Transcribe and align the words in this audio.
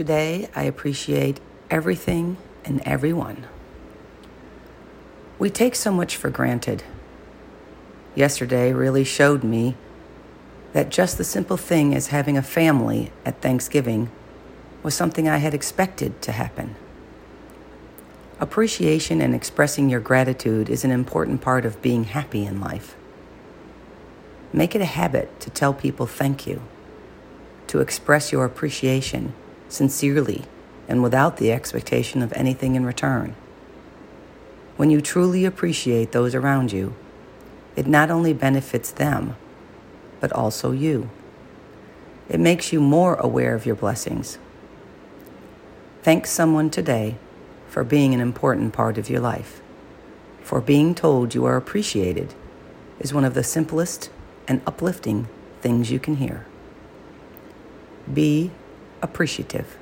Today, 0.00 0.48
I 0.56 0.62
appreciate 0.62 1.40
everything 1.70 2.38
and 2.64 2.80
everyone. 2.86 3.46
We 5.38 5.50
take 5.50 5.74
so 5.74 5.92
much 5.92 6.16
for 6.16 6.30
granted. 6.30 6.84
Yesterday 8.14 8.72
really 8.72 9.04
showed 9.04 9.44
me 9.44 9.76
that 10.72 10.88
just 10.88 11.18
the 11.18 11.22
simple 11.22 11.58
thing 11.58 11.94
as 11.94 12.06
having 12.06 12.38
a 12.38 12.42
family 12.42 13.12
at 13.26 13.42
Thanksgiving 13.42 14.10
was 14.82 14.94
something 14.94 15.28
I 15.28 15.36
had 15.36 15.52
expected 15.52 16.22
to 16.22 16.32
happen. 16.32 16.76
Appreciation 18.40 19.20
and 19.20 19.34
expressing 19.34 19.90
your 19.90 20.00
gratitude 20.00 20.70
is 20.70 20.82
an 20.82 20.92
important 20.92 21.42
part 21.42 21.66
of 21.66 21.82
being 21.82 22.04
happy 22.04 22.46
in 22.46 22.58
life. 22.58 22.96
Make 24.50 24.74
it 24.74 24.80
a 24.80 24.86
habit 24.86 25.40
to 25.40 25.50
tell 25.50 25.74
people 25.74 26.06
thank 26.06 26.46
you, 26.46 26.62
to 27.66 27.80
express 27.80 28.32
your 28.32 28.46
appreciation 28.46 29.34
sincerely 29.70 30.44
and 30.88 31.02
without 31.02 31.36
the 31.36 31.52
expectation 31.52 32.20
of 32.22 32.32
anything 32.34 32.74
in 32.74 32.84
return. 32.84 33.34
When 34.76 34.90
you 34.90 35.00
truly 35.00 35.44
appreciate 35.44 36.12
those 36.12 36.34
around 36.34 36.72
you, 36.72 36.94
it 37.76 37.86
not 37.86 38.10
only 38.10 38.32
benefits 38.32 38.90
them, 38.90 39.36
but 40.20 40.32
also 40.32 40.72
you. 40.72 41.10
It 42.28 42.40
makes 42.40 42.72
you 42.72 42.80
more 42.80 43.14
aware 43.14 43.54
of 43.54 43.66
your 43.66 43.76
blessings. 43.76 44.38
Thank 46.02 46.26
someone 46.26 46.70
today 46.70 47.16
for 47.68 47.84
being 47.84 48.14
an 48.14 48.20
important 48.20 48.72
part 48.72 48.98
of 48.98 49.08
your 49.08 49.20
life. 49.20 49.60
For 50.42 50.60
being 50.60 50.94
told 50.94 51.34
you 51.34 51.44
are 51.44 51.56
appreciated 51.56 52.34
is 52.98 53.14
one 53.14 53.24
of 53.24 53.34
the 53.34 53.44
simplest 53.44 54.10
and 54.48 54.60
uplifting 54.66 55.28
things 55.60 55.90
you 55.90 56.00
can 56.00 56.16
hear. 56.16 56.46
Be 58.12 58.50
appreciative. 59.02 59.79